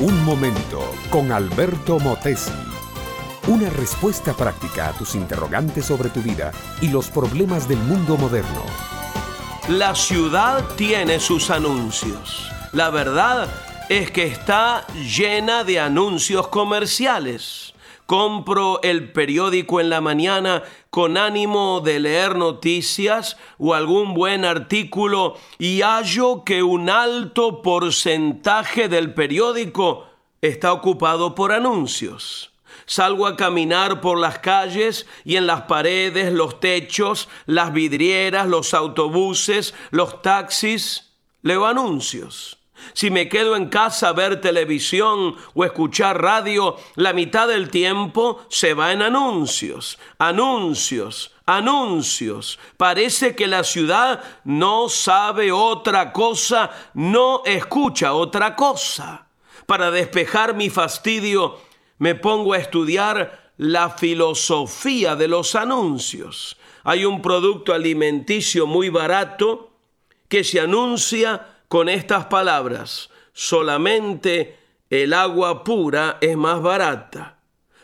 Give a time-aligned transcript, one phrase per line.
[0.00, 2.52] Un momento con Alberto Motesi.
[3.48, 8.62] Una respuesta práctica a tus interrogantes sobre tu vida y los problemas del mundo moderno.
[9.68, 12.48] La ciudad tiene sus anuncios.
[12.72, 13.48] La verdad
[13.88, 17.74] es que está llena de anuncios comerciales.
[18.06, 25.36] Compro el periódico en la mañana con ánimo de leer noticias o algún buen artículo
[25.58, 30.06] y hallo que un alto porcentaje del periódico
[30.40, 32.52] está ocupado por anuncios.
[32.86, 38.72] Salgo a caminar por las calles y en las paredes, los techos, las vidrieras, los
[38.72, 41.12] autobuses, los taxis,
[41.42, 42.57] leo anuncios.
[42.92, 48.44] Si me quedo en casa a ver televisión o escuchar radio, la mitad del tiempo
[48.48, 52.58] se va en anuncios, anuncios, anuncios.
[52.76, 59.28] Parece que la ciudad no sabe otra cosa, no escucha otra cosa.
[59.66, 61.58] Para despejar mi fastidio,
[61.98, 66.56] me pongo a estudiar la filosofía de los anuncios.
[66.84, 69.72] Hay un producto alimenticio muy barato
[70.28, 74.58] que se anuncia con estas palabras, solamente
[74.90, 77.38] el agua pura es más barata.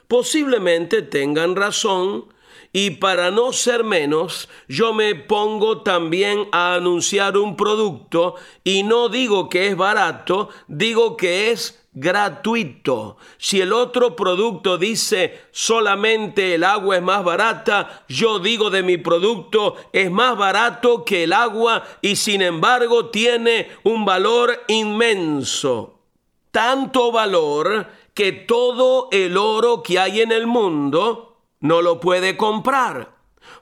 [0.08, 2.26] Posiblemente tengan razón
[2.72, 9.08] y para no ser menos, yo me pongo también a anunciar un producto y no
[9.08, 13.16] digo que es barato, digo que es gratuito.
[13.38, 18.98] Si el otro producto dice solamente el agua es más barata, yo digo de mi
[18.98, 26.00] producto es más barato que el agua y sin embargo tiene un valor inmenso.
[26.50, 33.14] Tanto valor que todo el oro que hay en el mundo no lo puede comprar.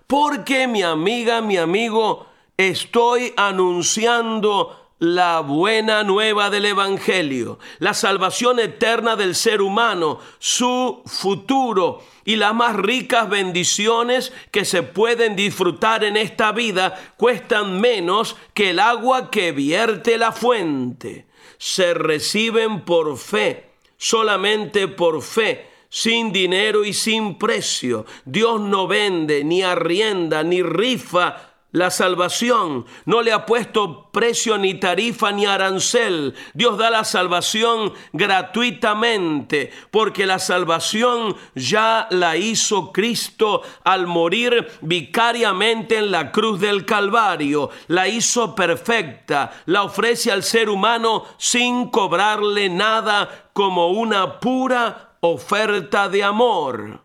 [0.07, 9.17] Porque mi amiga, mi amigo, estoy anunciando la buena nueva del Evangelio, la salvación eterna
[9.17, 16.17] del ser humano, su futuro y las más ricas bendiciones que se pueden disfrutar en
[16.17, 21.27] esta vida cuestan menos que el agua que vierte la fuente.
[21.59, 28.07] Se reciben por fe, solamente por fe sin dinero y sin precio.
[28.25, 34.75] Dios no vende, ni arrienda, ni rifa la salvación no le ha puesto precio ni
[34.75, 36.35] tarifa ni arancel.
[36.53, 45.97] Dios da la salvación gratuitamente porque la salvación ya la hizo Cristo al morir vicariamente
[45.97, 47.71] en la cruz del Calvario.
[47.89, 56.11] La hizo perfecta, la ofrece al ser humano sin cobrarle nada como una pura oferta
[56.11, 57.01] de amor.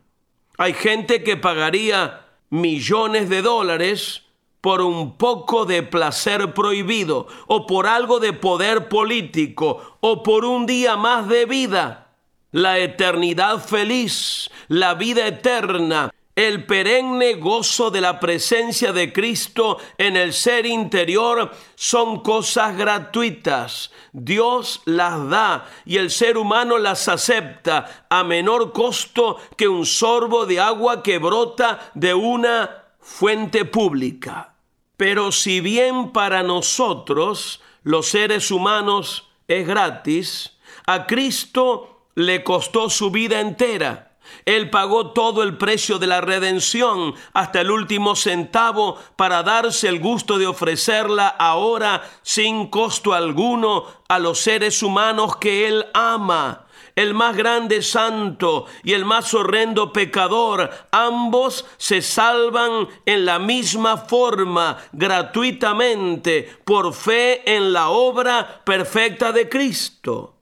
[0.57, 4.26] Hay gente que pagaría millones de dólares
[4.61, 10.65] por un poco de placer prohibido, o por algo de poder político, o por un
[10.65, 12.07] día más de vida.
[12.51, 20.15] La eternidad feliz, la vida eterna, el perenne gozo de la presencia de Cristo en
[20.15, 23.91] el ser interior son cosas gratuitas.
[24.13, 30.45] Dios las da y el ser humano las acepta a menor costo que un sorbo
[30.45, 34.53] de agua que brota de una fuente pública.
[34.97, 43.09] Pero si bien para nosotros, los seres humanos, es gratis, a Cristo le costó su
[43.09, 44.17] vida entera.
[44.45, 49.99] Él pagó todo el precio de la redención hasta el último centavo para darse el
[49.99, 56.66] gusto de ofrecerla ahora sin costo alguno a los seres humanos que Él ama
[56.97, 63.97] el más grande santo y el más horrendo pecador, ambos se salvan en la misma
[63.97, 70.37] forma, gratuitamente, por fe en la obra perfecta de Cristo.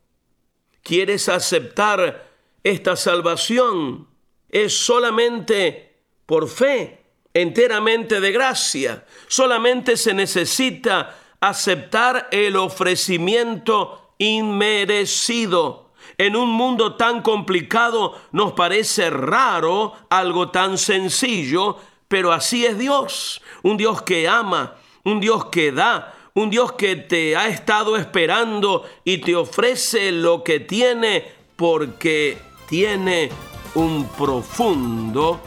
[0.82, 2.32] ¿Quieres aceptar
[2.64, 4.08] esta salvación?
[4.48, 9.06] Es solamente por fe, enteramente de gracia.
[9.28, 15.85] Solamente se necesita aceptar el ofrecimiento inmerecido
[16.18, 23.42] en un mundo tan complicado nos parece raro algo tan sencillo, pero así es Dios,
[23.64, 28.86] un Dios que ama, un Dios que da, un Dios que te ha estado esperando
[29.04, 31.26] y te ofrece lo que tiene
[31.56, 32.38] porque
[32.68, 33.30] tiene
[33.76, 35.40] un profundo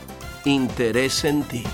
[0.44, 1.64] interés en ti.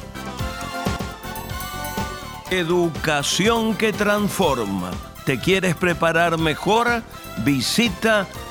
[2.51, 4.91] Educación que transforma.
[5.25, 7.03] ¿Te quieres preparar mejor?
[7.39, 8.29] Visita